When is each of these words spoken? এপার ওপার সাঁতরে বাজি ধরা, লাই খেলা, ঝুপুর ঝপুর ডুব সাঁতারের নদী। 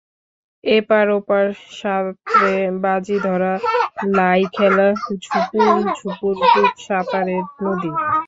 এপার 0.63 1.05
ওপার 1.17 1.45
সাঁতরে 1.71 2.53
বাজি 2.83 3.17
ধরা, 3.25 3.53
লাই 4.17 4.41
খেলা, 4.55 4.87
ঝুপুর 5.23 5.65
ঝপুর 5.97 6.33
ডুব 6.45 6.73
সাঁতারের 6.85 7.43
নদী। 7.63 7.91